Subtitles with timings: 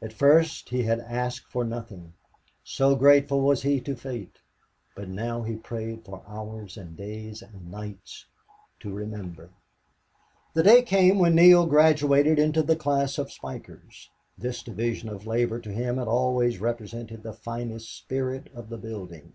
[0.00, 2.14] At first he had asked for nothing,
[2.64, 4.36] so grateful was he to fate,
[4.96, 8.24] but now he prayed for hours and days and nights
[8.78, 9.50] to remember.
[10.54, 14.08] The day came when Neale graduated into the class of spikers.
[14.38, 19.34] This division of labor to him had always represented the finest spirit of the building.